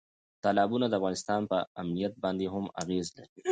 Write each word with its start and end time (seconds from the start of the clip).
تالابونه 0.43 0.85
د 0.87 0.93
افغانستان 0.99 1.41
په 1.51 1.57
امنیت 1.81 2.13
باندې 2.23 2.45
هم 2.53 2.65
اغېز 2.81 3.07
لري. 3.17 3.39